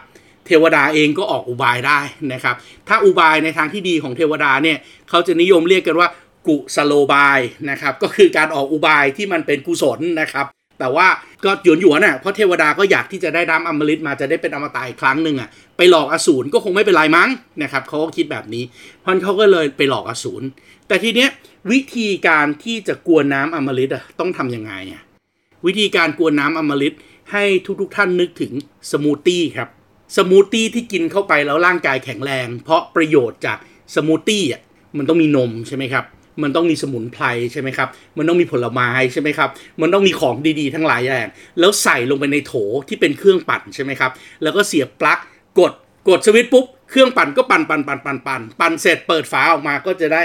[0.46, 2.00] เทวดาเองก็ออกอุบายได้
[2.32, 2.54] นะครับ
[2.88, 6.08] ถ้าอุบายในทางที่ดีของเทวดาเนี่ยเขาจะนิยมเรียกกันว่า
[6.46, 7.40] กุสโลบาย
[7.70, 10.46] นะครับ ก็คือการออกอุบายที่มันเป็นกุศลนะครับ
[10.78, 11.06] แต่ว่า
[11.44, 17.28] ก็หยวนหยวนๆอะเพราะเทวดาก็อยากที่จะได้น้ำอมฤตมาจะได้เป็นอมตะอีกครั้งหนึ่งอะไปหลอกอสูรก็คงไม่เป็นไรมั้ง
[17.62, 18.64] นะครับเขาก็คิดแบบนี้
[19.00, 20.46] เพราะฉะนั้นเขาก็เลยไปหลอกอสูร
[20.88, 21.30] แต่ทีเนี้ย
[21.72, 25.02] วิธีการที่จะกวนน้ำอมฤตอะต้องทำยังไงอะ
[25.66, 26.94] วิธีการกวนน้ำอมฤต
[27.32, 27.44] ให้
[27.80, 28.52] ทุกๆทท่านนึกถึง
[28.92, 29.68] สมูทตี้ครับ
[30.16, 33.58] สมูทตี้ที่กินเข้าไปแล้วร่างกายแข็งแรง เพราะประโยชน์จาก
[33.94, 34.60] สมูทตี้อะ
[34.96, 36.04] มันต้องมีนมใช่ไหมครับ
[36.42, 39.48] มันต้องมีสมุนไพรใช่ไหมครับ มันต้องมีผลไม้ใช่ไหมครับ
[39.80, 42.52] มันต้องมีของดีๆ ทั้งหลายอย่างแล้วใส่ลงไปในโถ
[42.88, 44.10] ที่เป็นเครื่องปั่นใช่ไหมครับ
[44.42, 45.18] แล้วก็เสียบปลั๊ก
[45.60, 45.72] กด
[46.08, 50.22] กดสวิตช์ปุ๊บ เครื่องปั่นก็ปั่นปั่นปั่นปั่นปั่นปั่นเสร็จเปิดฝาออกมาก็จะได้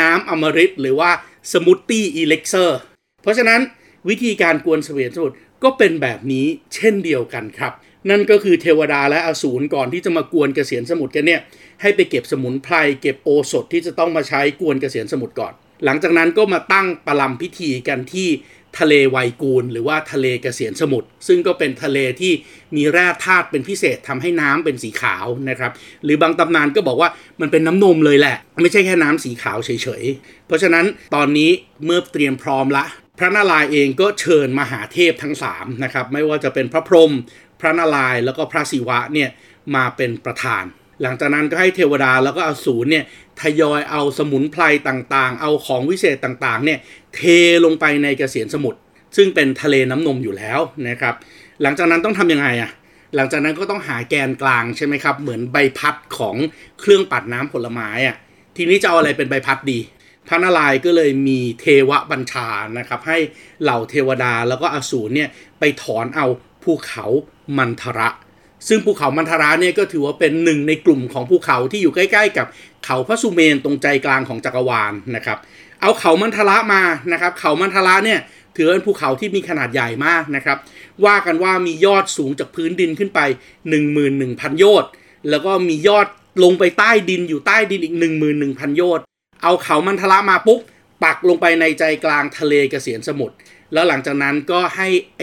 [0.00, 1.10] น้ำอมฤตหรือว่า
[1.52, 2.78] สมูทตี้ elixir
[3.22, 3.60] เพราะฉะนั้น
[4.08, 7.72] วิธีการกวนเกษียรสมุทรก็เป็นแบบนี้เช่นเดียวกันครับ
[8.10, 11.40] นั่นก็คือเทวดาและอสูรก่อนที่จะมากวนเกษียรสมุทรกันเนี่ย
[11.82, 15.52] ให้ไปเก็บสมุนไพรเก็บโอสถที่จะต้องมาใช้กวนเกษียรสมุทรก่อน
[15.84, 18.28] หลังจากนั้นก็มาตั้งปะรำพิธีกันที่
[18.78, 22.32] ทะเลไวกูณฐ์ หรือว่าทะเลเกษียรสมุทรซึ่งก็เป็นทะเลที่
[22.76, 25.72] มีแร่ธาตุเป็นพิเศษทำให้น้ำเป็นสีขาวนะครับ
[26.04, 29.70] หรือบางตำนานก็บอกว่ามันเป็นน้ำนมเลยแหละ ไม่ใช่แค่น้ำสีขาวเฉ
[30.02, 31.50] ยๆ เพราะฉะนั้นตอนนี้
[31.84, 32.84] เมื่อเตรียมพร้อมละ
[33.18, 37.12] พระนารายณ์เองก็เชิญมหาเทพทั้ง3นะครับไม่ว่าจะเป็นพระพรหม
[37.64, 39.28] ระนารายณ์แล้วก็พระศิวะเนี่ย
[39.74, 40.64] มาเป็นประธาน
[41.02, 43.04] หลังจากนั้นก็ให้เทวดาแล้วก็อสูรเนี่ย
[43.40, 46.78] ทยอยเอาสมุนไพรต่างๆ เอาของวิเศษต่างๆเนี่ย
[47.14, 47.20] เท
[47.64, 48.78] ลงไปในเกษียณสมุทร
[49.16, 51.14] ซึ่งเป็นทะเลน้ำนมอยู่แล้วนะครับ
[51.62, 52.70] หลังจากนั้นต้องทำยังไงอะ
[53.16, 56.36] หลังจากนั้นก็ต้องหาแกนกลางใช่ไหมครับ เหมือนใบพัดของ
[56.80, 58.16] เครื่องปัดน้ำผลไม้อะ
[58.56, 59.78] ทีนี้จะเอาอะไรเป็นใบพัดดี
[60.28, 62.48] พระนารายณ์ก็เลยมีเทวบัญชา
[62.78, 63.18] นะครับให้
[63.62, 66.26] เหล่าเทวดาแล้วก็อสูรเนี่ยไปถอนเอา
[66.64, 67.04] ภูเขา
[67.58, 68.08] มันทระ
[68.68, 72.46] ซึ่งภูเขามันทราเนี่ยก็ถือว่าเป็นหนึ่งในกลุ่มของภูเขาที่อยู่ใกล้ ๆ กับ
[72.84, 75.38] เขาพระสุเมนตรงใจกลางของจักรวาลนะครับ
[75.80, 78.20] เอาเขามันทระมานะครับ เขามันทระเนี่ย
[78.56, 80.58] ถือเป็นภูเขาที่มีขนาดใหญ่มากนะครับ
[81.04, 83.20] ว่ากันว่ามียอดสูงจากพื้นดินขึ้นไป
[83.90, 84.90] 11,000 โยชน์
[85.30, 86.06] แล้วก็มียอด
[86.44, 87.94] ลงไปใต้ดินอยู่ใต้ดินอีก
[88.36, 89.04] 11,000 โยชน์
[89.42, 90.60] เอาเขามันทระมาปุ๊บ
[91.04, 93.36] ปักลงไปในใจกลางทะเลกเกษียณสมุทร
[93.72, 95.22] แล้วหลังจากนั้นก็ให้ไอ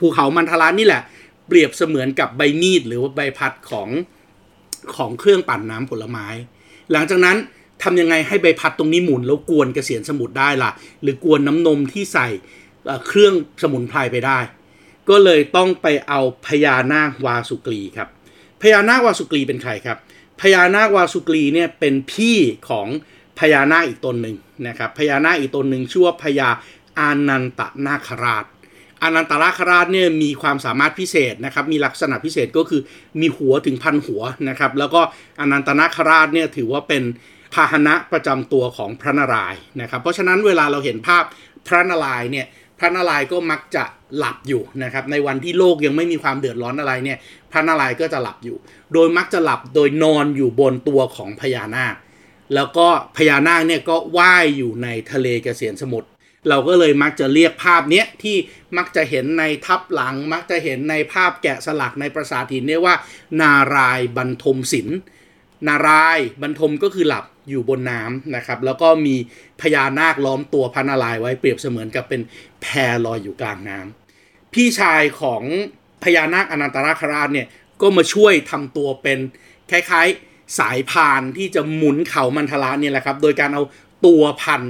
[0.00, 1.02] ภูเขามันทระนี่แหละ
[1.48, 3.88] เปรียบเสมือนกับใบมีดหรือว่าใบพัดของ
[4.96, 6.26] ของเครื่องปั่นน้ำผลไม้
[6.92, 7.36] หลังจากนั้น
[7.82, 10.70] ทำยังไงให้ใบพัดตรงนี้หมุนแล้วกวนกระเสียนสมุทรได้ล่ะ
[11.02, 12.28] หรือกวนน้ำนมที่ใส่
[13.06, 14.38] เครื่องสมุนไพรไปได้
[15.08, 18.08] ก็เลยต้องไปเอาพญานาควาสุกรีครับ
[18.62, 19.98] พญานาควาสุกรีเป็นใครครับ
[20.40, 22.88] พญานาควาสุกรีเนี่ยเป็นพี่ของ
[23.38, 24.36] พญานาคอีกตนหนึ่ง
[24.68, 26.48] นะครับพญานาคอีกตนหนึ่งชื่อว่าพญา
[26.98, 28.44] อานันตนาคราช
[29.06, 32.80] อนันตนาคราชเนี่ยมีความสามารถพิเศษนะครับ มีลักษณะพิเศษก็คือ
[33.20, 35.00] มีหัวถึงพันหัวนะครับ แล้วก็
[35.40, 37.02] อนันตนาคราชเนี่ยถือว่าเป็น
[37.54, 41.22] พาหนะประจำตัวของพระนารายณ์นะครับ เพราะฉะนั้นเวลาเราเห็นภาพ
[41.68, 42.46] พระนารายณ์เนี่ย
[42.78, 43.84] พระนารายณ์ก็มักจะ
[44.16, 47.18] หลับอยู่นะครับ ในวันที่โลกยังไม่มีความเดือดร้อนอะไรเนี่ย
[47.52, 48.56] พระนารายณ์ก็จะหลับอยู่
[48.94, 51.94] โดยมักจะหลับโดยนอนอยู่บนตัวของพญานาค
[52.54, 56.08] แล้วก็พญานาคเนี่ยก็ว่ายอยู่ในทะเลเกษียณสมุทร
[56.48, 58.36] เราก็เลยมักจะเรียกภาพเนี้ยที่
[58.76, 62.94] มักจะเห็นในทับหลัง มักจะเห็นในภาพแกะสลักในปราสาทหินเนี่ยว่า
[63.40, 64.98] นารายบรรทมศิลป์
[65.66, 69.16] นารายบรรทมก็คือหลับอยู่บนน้ำนะครับ แล้วก็มี
[69.60, 72.20] พญานาคล้อมตัวพระนารายไว้เปรียบเสมือนกับเป็น
[72.62, 72.66] แพ
[73.04, 75.42] ลอยอยู่กลางน้ำพี่ชายของ
[76.04, 77.46] พญานาคอนันตนาคราชเนี่ย
[77.80, 79.18] ก็มาช่วยทำตัวเป็น
[79.70, 83.62] คล้ายๆสายพานที่จะหมุนเขามันทละเนี่ยแหละครับ โดยการเอา
[84.06, 84.62] ตัวพัน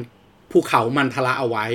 [0.50, 1.66] ภูเขามันทละเอาไว้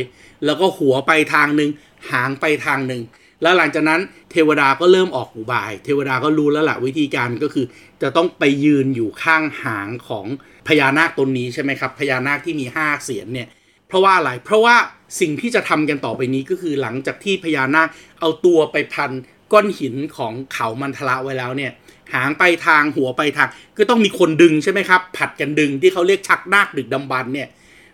[0.46, 1.70] แล้วก็หัวไปทางหนึ่ง
[2.12, 3.02] หางไปทางหนึ่ง
[3.42, 7.66] แล้วหลังจากนั้นเทวดาก็เริ่มออกอุบาย เทวดาก็รู้แล้วแหละวิธีการก็คือ
[8.02, 10.26] จะต้องไปยืนอยู่ข้างหางของ
[10.68, 13.48] พญานาคตนนี้ใช่ไหมครับพญานาคที่มีห้าเสียนเนี่ย
[13.88, 14.76] เพราะว่าอะไรเพราะว่า
[15.20, 17.88] สิ่งที่จะทำกันต่อไปนี้ก็คือหลังจากที่พญานาค
[18.20, 19.12] เอาตัวไปพัน
[19.52, 21.72] ก้อนหินของเขามันทละไว้แล้วเนี่ย
[22.14, 27.48] หางไปทางหัวไปทางก็ต้องมีคนดึงใช่ไหมครับ ผัดกันดึงที่เขาเรียกชักนาคดึกดำบรรเนี่ย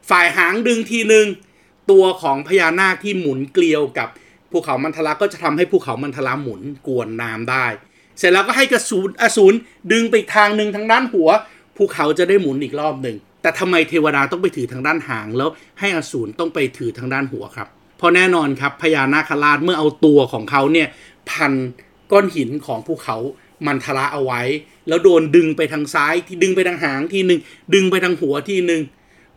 [0.10, 1.28] ฝ่ายหางดึงทีหนึ่ง
[1.92, 4.10] ตัวของพญานาคที่หมุนเกลียวกับ
[4.52, 7.66] ภูเขามันทละก็จะทำให้ภูเขามันทละหมุนกวนน้ำได้
[8.18, 9.56] เสร็จแล้วก็ให้กระสูนอสูร
[9.92, 11.30] ดึงไปทางหนึ่งทางด้านหัว
[11.78, 17.68] ภูเขาจะได้หมุนอีกรอบหนึ่งแต่ทำไมเทวดาต้องไปถือทางด้านหางแล้วให้อสูรต้องไปถือทางด้านหัวครับ
[17.98, 20.88] เพราะแน่นอนครับพญานาคราชเมื่อเอาตัวของเขาเนี่ย
[21.30, 21.54] พัน
[22.12, 23.18] ก้อนหินของภูเขา
[23.68, 24.42] มันทละเอาไว้
[24.88, 27.40] แล้วโดนดึงไปทางซ้ายที่ดึงไปทางหางทีหนึ่ง
[27.74, 28.82] ดึงไปทางหัวทีหนึ่ง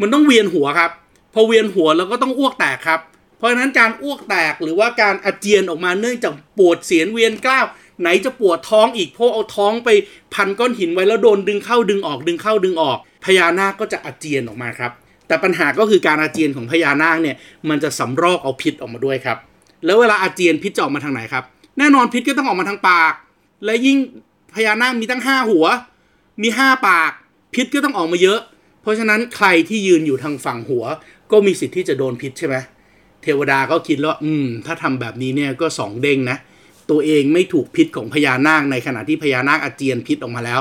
[0.00, 0.90] มันต้องเวียนหัวครับ
[1.34, 3.00] พอเวียนหัวแล้วก็ต้องอ้วกแตกครับ
[3.36, 7.66] เพราะฉะนั้นการอ้วกแตกหรือว่าการอาเจียนออกมาเนื่องจากปวดเสียนเวียนกล้าว
[8.00, 9.88] ไหนจะปวดท้องอีกเพราะเอาท้องไป
[10.34, 14.92] พันก้อนหินไว้แล้วโดนดึงเข้าดึงออกดึงเข้าดึงออก พญานาคก็จะอาเจียนออกมาครับ
[15.26, 17.36] แต่ปัญหาก็คือการอาเจียนของพญานาคเนี่ย
[17.68, 19.38] มันจะสำรอกเอาพิษออกมาด้วยครับ
[19.84, 21.44] แล้วเวลาอาเจียนพิษจะออกมาทางไหนครับ
[21.78, 23.12] แน่นอนพิษก็ต้องออกมาทางปาก
[23.64, 23.98] และยิ่ง
[24.54, 25.66] พญานาคมีตั้งห้าหัว
[26.42, 27.10] มีห้าปาก
[27.54, 28.38] พิษก็ต้องออกมาเยอะ
[28.82, 30.84] เพราะฉะนั้นใครที่ยืนอยู่ทางฝั่งหัว
[31.32, 32.56] ก็มีสิทธิ์ที่จะโดนพิษใช่ไหม
[33.22, 36.36] เทวดาก็คิดว่าอืม ถ้าทำแบบนี้เนี่ยก็สองเด้งนะ
[36.90, 40.60] ตัวเองไม่ถูกพิษของพญานาคในขณะที่พญานาคอาเจียนพิษออกมาแล้ว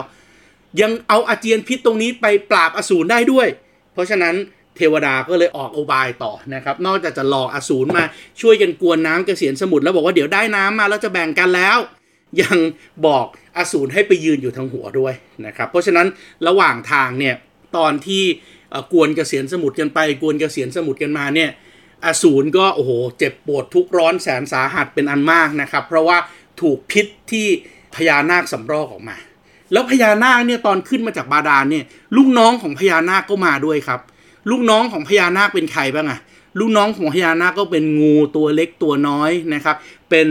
[0.82, 3.48] ยังเอาอาเจียนพิษตรงนี้ไปปราบอสูรได้ด้วย
[3.94, 4.36] เพราะฉะนั้น
[4.76, 8.04] เทวดาก็เลยออกอุบายต่อนะครับ นอกจากจะหลอกอสูรมา
[8.42, 11.78] ช่วยกันกวนน้ำเกษียณสมุทรแล้วบอกว่าเดี๋ยวได้น้ำมาแล้วจะแบ่งกันแล้ว
[12.42, 12.58] ยัง
[13.06, 13.26] บอก
[13.58, 15.14] อสูรให้ไปยืนอยู่ทางหัวด้วย
[15.46, 16.08] นะครับ เพราะฉะนั้น
[16.48, 17.36] ระหว่างทางเนี่ย
[17.78, 18.24] ตอนที่
[18.94, 21.50] กวนเกษียณสมุทรกันไปกวนเกษียณสมุทรกันมาเนี่ย
[22.06, 26.18] อสูรก็โอ้โหเจ็บปวดทุกร้อนแสนสาหัสเป็นอันมากนะครับ เพราะว่า
[26.62, 27.48] ถูกพิษที่
[27.96, 29.18] พญานาคสำรอกออกมา
[29.72, 31.86] แล้วพญานาคเนี่ยตอนขึ้นมาจากบาดาลเนี่ย
[32.18, 34.00] ลูกน้องของพญานาคก็มาด้วยครับ
[34.50, 36.20] ลูกน้องของพญานาคเป็นใครบ้างอะ
[36.60, 39.76] ลูกน้องของพญานาคก็เป็นงูตัวเล็กตัวน้อยนะครับ
[40.10, 40.28] เป็น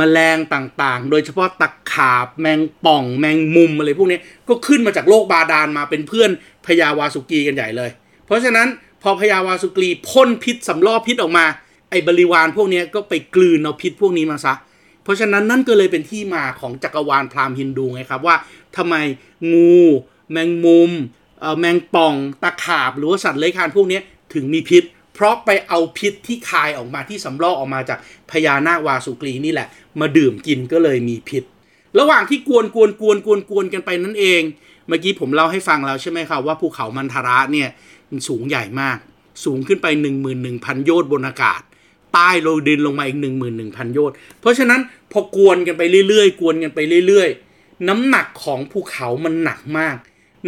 [0.00, 4.18] มแมลงต่างๆ โดยเฉพาะตะขาบแมงป่องแมงมุมอะไรพวกนี้
[4.48, 6.30] ก็ขึ้นมาจากโลกบาดาลมาเป็นเพื่อน
[6.66, 7.90] พญาวาสุกีกันใหญ่เลย
[8.26, 8.68] เพราะฉะนั้น
[9.02, 11.44] พอพญาวาสุกีพ่นพิษสำล่อพิษออกมา
[11.90, 14.54] ไอ้บริวารพวกนี้ก็ไปกลืนเอาพิษพวกนี้มาซะ
[15.02, 18.36] เพราะฉะนั้นนั่นก็เลยเป็นที่มาของจักรวาลพราหมณ์ฮินดูไงครับว่า
[18.76, 18.94] ทำไม
[19.52, 19.78] งู
[20.30, 20.90] แมงมุม
[21.58, 24.00] แมงป่องตะขาบหรือว่าสัตว์เลื้อยคลานพวกนี้
[24.34, 24.82] ถึงมีพิษ
[25.14, 27.98] เพราะไปเอาพิษที่คายออกมาที่สำลอกออกมาจาก
[28.30, 29.68] พญานาควาสุกรีนี่แหละ
[30.00, 31.44] มาดื่มกินก็เลยมีพิษ
[31.98, 34.42] ระหว่างที่กวนกวนกวนกวนกวนกันไปนั่นเอง
[34.88, 37.68] เมื่อกี้ผมเล่าให้ฟังแล้วใช่ไหมครับว่าภูเขามันทาระเนี่ย
[38.10, 38.98] มันสูงใหญ่มาก
[39.44, 39.86] สูงขึ้นไป
[40.36, 41.60] 11,000 โยชน์บนอากาศ
[42.14, 43.18] ใต้โลดินลงมาอีก
[43.56, 44.80] 11,000 โยชน์เพราะฉะนั้น
[45.12, 49.96] พอกวนกันไปเรื่อยๆ กวนกันไปเรื่อยๆ น้ำหนักของภูเขามันหนักมาก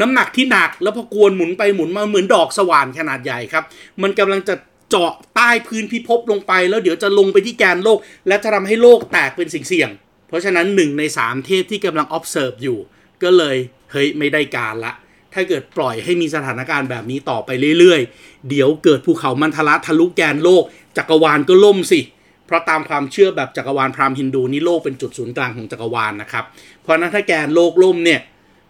[0.01, 3.65] น้ำหนักที่หนักแล้วพอกวนหมุนไปหมุนมาเหมือนดอกสว่านขนาดใหญ่ครับ
[4.03, 4.55] มันกำลังจะ
[4.91, 9.91] เจาะใต้พื้นพิภพลงไป แล้วเดี๋ยวจะลงไปที่แกนโลก และจะทำให้โลกแตกเป็นสิ่งเสี่ยง
[10.29, 12.79] เพราะฉะนั้นหนึ่งในสามเทพที่กำลัง observe อยู่
[13.23, 13.57] ก็เลย
[13.93, 14.93] เฮ้ยไม่ได้การละ
[15.35, 20.63] ถ้าเกิดปล่อยให้มีสถานการณ์แบบนี้ต่อไปเรื่อยๆ เดี๋ยวเกิดภูเขามันทะละทะลุแกนโลก
[20.97, 22.01] จักรวาลก็ล่มสิ
[22.47, 26.45] เพราะตามความเชื่อแบบจักรวาลพราหมณ์ฮินดูนี่โลกเป็นจุดศูนย์กลางของจักรวาลนะครับ
[26.83, 28.21] เพราะนั้นถ้าแกนโลกล่มเนี่ย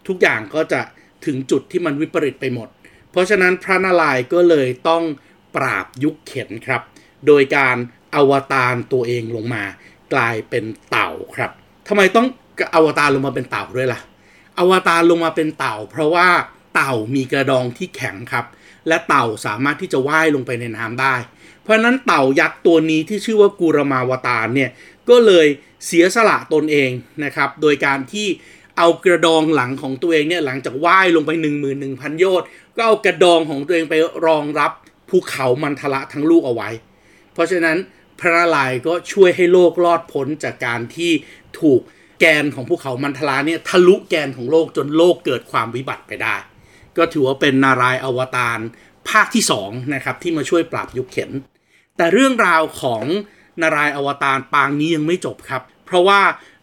[0.07, 0.81] ทุกอย่างก็จะ
[1.25, 2.67] ถึงจุดที่มันวิปริตไปหมด
[3.11, 5.03] เพราะฉะนั้นพระนารายณ์ก็เลยต้อง
[5.55, 6.81] ปราบยุคเข็นครับ
[7.27, 7.77] โดยการ
[8.15, 9.63] อวตารตัวเองลงมา
[10.13, 11.51] กลายเป็นเต่าครับ
[11.87, 12.27] ทำไมต้อง
[12.75, 13.99] อวตารลงมาเป็นเต่าด้วยล่ะ
[14.59, 16.27] อวตารลงมาเป็นเต่า เพราะว่า
[16.75, 18.45] เต่ามีกระดองที่แข็งครับ
[18.87, 21.15] และเต่าสามารถที่จะว่ายลงไปในน้ำได้
[21.63, 24.69] เพราะนั้นเต่ายักษ์ตัวนี้ที่ชื่อว่ากูรมาวตารเนี่ย
[25.09, 25.47] ก็เลย
[25.85, 26.91] เสียสละตนเอง
[27.23, 28.27] นะครับ โดยการที่
[28.77, 34.71] เอากระดองหลังของตัวเองเนี่ยหลังจากว่ายลงไป 1 1 0 0 0 โยชน์ก็เอากระดองของตัวเองไปรองรับ
[35.09, 36.69] ภูเขามันทละทั้งลูกเอาไว้
[37.33, 37.77] เพราะฉะนั้น
[38.19, 41.11] พระนารายณ์ก็ช่วยให้โลกรอดพ้นจากการที่
[41.59, 41.81] ถูก
[42.19, 46.35] แกนของภูเขามันทลาเนี่ยทะลุแกนของโลกจนโลกเกิดความวิบัติไปได้
[46.97, 48.59] ก็ถือว่าเป็นนารายอวตาร
[49.09, 51.31] ภาคที่2นะครับที่มาช่วยปราบยุคเข็น
[51.97, 53.03] แต่เรื่องราวของ
[53.61, 56.21] นารายอวตารปางนี้ยังไม่จบครับ เพราะว่า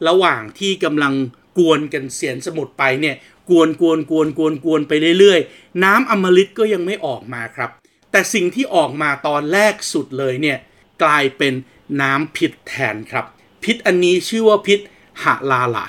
[0.09, 1.15] ระหว่างที่กำลัง
[1.59, 3.17] กวนกันเสียนสมุทรไปเนี่ย
[3.51, 7.71] กวนกวนกวนกวนกวนไปเรื่อยๆ น้ำอมฤตก็ยังไม่ออกมาครับ
[8.11, 10.59] แต่สิ่งที่ออกมาตอนแรกสุดเลยเนี่ย
[11.03, 11.55] กลายเป็น
[12.01, 13.25] น้ำพิษแทนครับ
[13.65, 14.81] พิษอันนี้ชื่อว่าพิษ
[15.23, 15.87] หาลาลา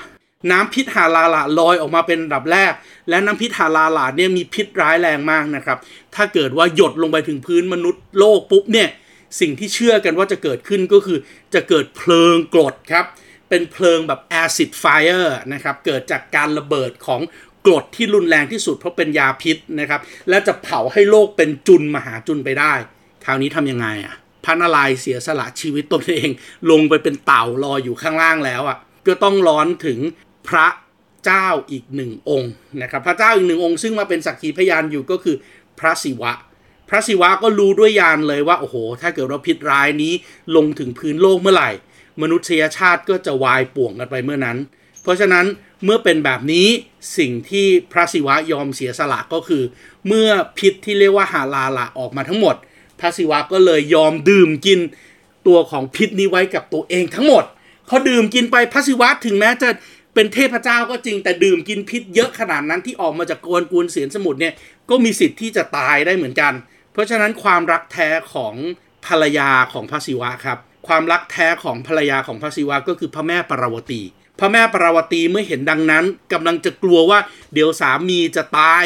[0.51, 2.73] น้ำพิษหาลาลาลอยออกมาเป็นอันดับแรก
[3.09, 5.77] และน้ำพิษหาลาลาเนี่ยมีพิษร้ายแรงมากนะครับ
[6.15, 8.89] ถ้าเกิดว่าหยดลงไปถึงพื้นมนุษย์โลกปุ๊บเนี่ย
[9.39, 11.17] สิ่งที่เชื่อกันว่าจะเกิดขึ้นก็คือ
[11.53, 13.05] จะเกิดเพลิงกรดครับ
[13.49, 17.21] เป็นเพลิงแบบ acid fire นะครับ เกิดจากการระเบิดของ
[17.65, 22.73] กรดที่รุนแรงที่สุดเพราะเป็นยาพิษนะครับ และจะเผาให้โลกเป็นจุนมหาจุนไปได้
[23.25, 26.29] คราวนี้ทำยังไงอะพระนารายเสียสละชีวิตตนเอง
[26.71, 28.77] ลงไปเป็นเต่ารออยู่ข้างล่างแล้วอะ
[29.07, 29.99] ก็ต้องร้อนถึง
[30.47, 30.67] พระ
[31.25, 35.35] เจ้าอีกหนึ่งองค์นะครับพระเจ้าอีกหนึ่งองค์ ซึ่งมาเป็นสักขีพยานอยู่ก็คือ
[35.79, 36.33] พระศิวะ
[36.89, 40.13] พระศิวะก็รู้ด้วยญาณเลยว่าโอ้โห ถ้าเกิดเราพิษร้ายนี้
[40.55, 41.69] ลงถึงพื้นโลกเมื่อไหร่
[42.21, 44.57] มนุษยชาติก็จะวายป่วงกันไปเมื่อนั้น
[45.01, 45.45] เพราะฉะนั้น
[45.83, 46.67] เมื่อเป็นแบบนี้
[47.17, 49.63] สิ่งที่พระศิวะยอมเสียสละก็คือ
[50.07, 52.55] เมื่อพิษที่เรียกว่าหาลาละออกมาทั้งหมด
[52.99, 54.79] พระศิวะก็เลยยอมดื่มกิน
[55.47, 57.45] ตัวของพิษนี้ไว้กับตัวเองทั้งหมด
[57.89, 59.69] พอดื่มกินไปพระศิวะถึงแม้จะ
[60.13, 64.53] เป็นเทพเจ้าก็จริงแต่ดื่มกินพิษเยอะขนาดนั้นที่ออกมาจากกวนกูลเสียนสมุทรเนี่ย
[64.89, 66.53] ก็มีสิทธิ์ที่จะตายได้เหมือนกัน
[66.91, 68.55] เพราะฉะนั้นความรักแท้ของ
[69.05, 74.01] ภรรยาของพระศิวะครับ ความรักแท้ของภรรยาของพระศิวะก็คือพระแม่ปราวตี
[74.39, 77.19] พระแม่ปราวตีเมื่อเห็นดังนั้นกำลังจะกลัวว่า
[77.53, 78.83] เดี๋ยวสามีจะตาย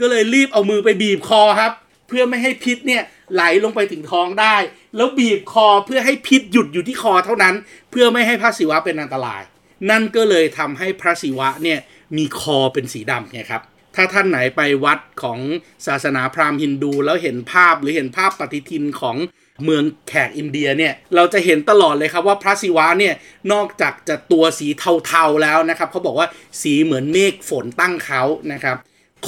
[0.00, 1.72] ก็เลยรีบเอามือไปบีบคอครับ
[2.08, 3.02] เพื่อไม่ให้พิษเนี่ย
[3.34, 4.56] ไหลลงไปถึงท้องได้
[4.96, 7.54] แล้วบีบคอเพื่อให้พิษหยุดอยู่ที่คอเท่านั้น
[7.90, 9.42] เพื่อไม่ให้พระศิวะเป็นอันตราย
[9.90, 11.78] นั่นก็เลยทำให้พระศิวะเนี่ย
[12.16, 13.62] มีคอเป็นสีดำไงครับ
[13.96, 15.38] ถ้าท่านไหนไปวัดของ
[15.86, 19.16] ศาสนาพราหมณ์ฮินดูแล้วเห็นภาพหรือเห็นภาพปฏิทินของ
[19.64, 23.14] เมืองแขกอินเดียเนี่ยเราจะเห็นตลอดเลยครับว่าพระศิวะเนี่ย
[23.52, 24.68] นอกจากจะตัวสี
[25.06, 26.28] เทาๆแล้วนะครับเขาบอกว่า
[26.62, 28.76] สีเหมือนเมฆฝนตั้งเขานะครับ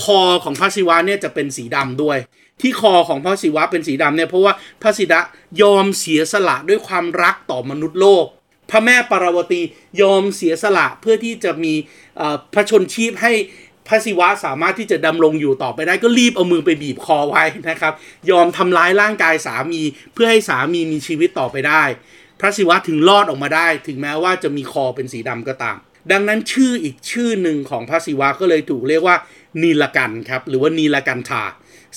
[0.02, 2.18] คอของพระศิวะเนี่ยจะเป็นสีดำด้วย
[2.62, 5.20] ที่คอของพระศิวะเป็นสีดำเนี่ยเพราะว่าพระศิดะ
[5.62, 8.26] ยอมเสียสละด้วยความรักต่อมนุษย์โลก
[8.70, 9.62] พระแม่ปาราวตี
[10.02, 11.74] ยอมเสียสละเพื่อที่จะมี
[12.54, 13.32] พระชนชีพให้
[13.88, 17.92] พระศิวะสามารถที่จะดำรงอยู่ต่อไปได้ก็รีบเอามือไปบีบคอไว้นะครับ
[18.30, 19.82] ยอมทำร้ายร่างกายสามี
[20.14, 21.82] เพื่อให้สามีมีชีวิตต่อไปได้
[22.40, 25.76] พระศิวะถึงรอดออกมาได้ ถึงแม้ว่าจะมีคอเป็นสีดำก็ตาม
[26.12, 29.16] ดังนั้นชื่ออีกชื่อหนึ่งของพระศิวะก็เลยถูกเรียกว่า
[29.62, 31.44] นีลกัณฐ์ครับหรือว่านีลกันทา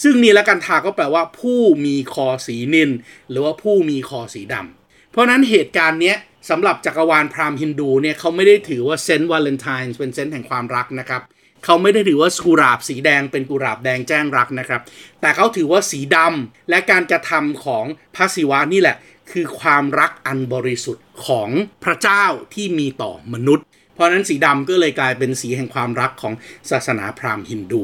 [0.01, 2.91] ซึ่งนีละกันทาก็แปลว่า ผู้มีคอสีนิล
[3.29, 6.13] หรือว่าผู้มีคอสีดำเพราะนั้นเหตุการณ์นี้
[6.49, 11.21] สำหรับจักรวาลพราหมณ์ฮินดูเนี่ยเขาไม่ได้ถือว่าเซนต์วาเลนไทน์เป็นเซนต์แห่งความรักนะครับ
[11.63, 14.81] เขาไม่ได้ถือว่ากุหลาบสีแดงเป็นกุหลาบแดงแจ้งรักนะครับ
[15.21, 18.95] แต่เขาถือว่าสีดำและการกระทำของพระศิวะนี่แหละ
[19.31, 21.49] คือความรักอันบริสุทธิ์ของ
[21.83, 26.33] พระเจ้าที่มีต่อมนุษย์ เพราะนั้นสีดำก็เลยกลายเป็นสีแห่งความรักของ
[26.69, 27.83] ศาสนาพราหมณ์ฮินดู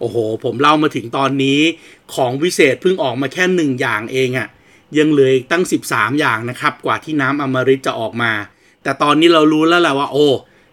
[0.00, 1.60] โอ้โห ผมเล่ามาถึงตอนนี้
[2.14, 4.48] ของวิเศษเพิ่งออกมาแค่หนึ่งอย่างเองอะ่ะ
[4.98, 8.32] ยังเหลือตั้ง 13 อย่างนะครับ กว่าที่น้ำอมฤตจะออกมา
[8.82, 10.26] แต่ตอนนี้เรารู้แล้วแหละว่าโอ้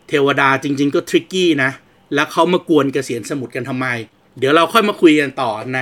[0.07, 1.71] เทวดาจริง ๆ ก็ทริกกี้นะ
[2.13, 3.87] แล้วเขามากวนเกษียณสมุทรกันทำไม
[4.39, 5.79] เดี๋ยวเราค่อยมาคุยกันต่อใน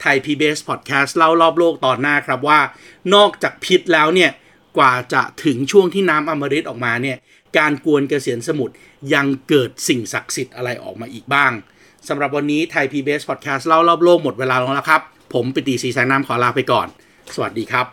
[0.00, 2.60] ไทย PBS Podcast เล่ารอบโลกตอนหน้าครับว่า
[3.14, 4.30] นอกจากพิษแล้วเนี่ย
[4.78, 7.16] กว่าจะถึงช่วงที่น้ำอมฤตออกมาเนี่ย
[7.58, 8.74] การกวนเกษียณสมุทร
[9.14, 11.52] ยังเกิดสิ่งศักดิ์สิทธิ์อะไรออกมาอีกบ้าง
[12.08, 15.00] สำหรับวันนี้ไทย PBS Podcast เล่ารอบโลกหมดเวลาแล้วครับ
[15.32, 16.86] ผมปิติศรีแสงน้ำขอลาไปก่อน
[17.34, 17.86] สวัสดีครับ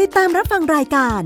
[0.00, 1.22] ติดตามรับฟังรายการ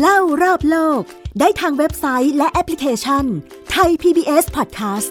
[0.00, 1.02] เล่ารอบโลก
[1.40, 3.24] ได้ทางเว็บไซต์และแอปพลิเคชัน
[3.72, 5.10] ไทย PBS Podcast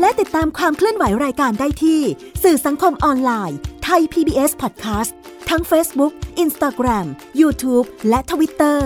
[0.00, 2.00] และติดตามความเคลื่อนไหวรายการได้ที่
[2.42, 5.10] สื่อสังคมออนไลน์ไทย PBS Podcast
[5.50, 6.12] ทั้ง Facebook,
[6.44, 7.06] Instagram,
[7.40, 8.80] YouTube และ Twitter